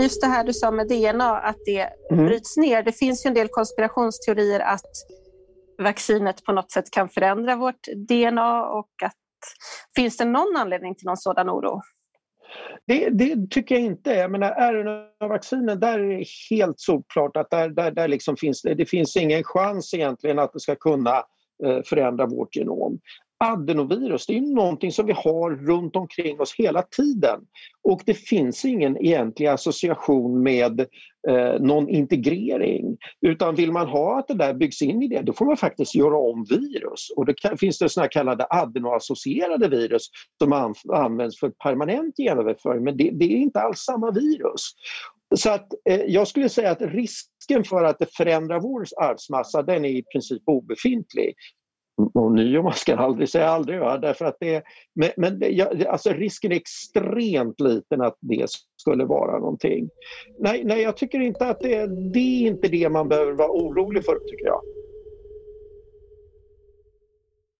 [0.00, 2.26] Just det här du sa med DNA, att det mm.
[2.26, 2.82] bryts ner.
[2.82, 4.90] Det finns ju en del konspirationsteorier att
[5.78, 9.14] vaccinet på något sätt kan förändra vårt DNA och att
[9.96, 11.80] finns det någon anledning till någon sådan oro?
[12.86, 14.10] Det, det, tycker jag inte.
[14.10, 18.86] Jag menar RNA-vaccinen, där är det helt solklart att där, där, där liksom finns det,
[18.86, 21.16] finns ingen chans egentligen att det ska kunna
[21.64, 22.98] eh, förändra vårt genom
[23.38, 27.40] adenovirus, det är någonting som vi har runt omkring oss hela tiden.
[27.82, 30.80] Och det finns ingen egentlig association med
[31.28, 32.96] eh, någon integrering.
[33.20, 35.94] Utan vill man ha att det där byggs in i det, då får man faktiskt
[35.94, 37.12] göra om virus.
[37.16, 40.08] Och det kan, finns det såna kallade adenoassocierade virus
[40.42, 44.62] som an, används för permanent genöverföring, men det, det, är inte alls samma virus.
[45.36, 49.84] Så att eh, jag skulle säga att risken för att det förändrar vår arvsmassa den
[49.84, 51.34] är i princip obefintlig
[52.14, 53.80] Ånyo, man ska aldrig säga aldrig.
[53.80, 53.98] Va?
[53.98, 54.62] Därför att det,
[54.94, 58.46] men men det, alltså risken är extremt liten att det
[58.76, 59.88] skulle vara någonting.
[60.38, 64.04] Nej, nej jag tycker inte att det, det är inte det man behöver vara orolig
[64.04, 64.60] för tycker jag.